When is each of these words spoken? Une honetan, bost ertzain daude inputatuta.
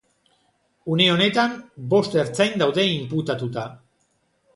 Une 0.93 1.03
honetan, 1.15 1.53
bost 1.91 2.17
ertzain 2.21 2.57
daude 2.63 2.87
inputatuta. 2.95 3.67